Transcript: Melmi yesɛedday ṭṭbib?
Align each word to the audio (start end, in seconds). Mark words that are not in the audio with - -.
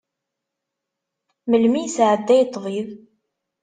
Melmi 1.49 1.79
yesɛedday 1.81 2.41
ṭṭbib? 2.51 2.89